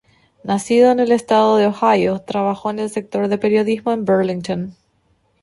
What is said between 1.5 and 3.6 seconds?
de Ohio, trabajó en el sector de